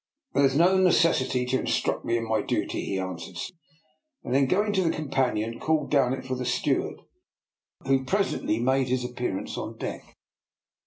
"There 0.33 0.45
is 0.45 0.55
no 0.55 0.79
necessity 0.79 1.45
to 1.45 1.59
instruct 1.59 2.05
me 2.05 2.17
in 2.17 2.27
my 2.27 2.41
duty," 2.41 2.83
he 2.83 2.97
answered 2.97 3.37
stiffly, 3.37 3.59
and 4.23 4.33
then 4.33 4.47
going 4.47 4.73
to 4.73 4.81
the 4.83 4.89
companion 4.89 5.59
called 5.59 5.91
down 5.91 6.13
it 6.13 6.25
for 6.25 6.33
the 6.33 6.43
steward, 6.43 7.01
who 7.85 8.03
presently 8.03 8.55
n;;iade 8.55 8.87
his 8.87 9.05
appearance 9.05 9.59
on 9.59 9.77
deck. 9.77 10.17